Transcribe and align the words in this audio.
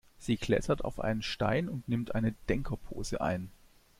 Sie 0.17 0.35
klettert 0.35 0.83
auf 0.83 0.99
einen 0.99 1.21
Stein 1.21 1.69
und 1.69 1.87
nimmt 1.87 2.15
eine 2.15 2.31
Denkerpose 2.49 3.21
ein. 3.21 3.51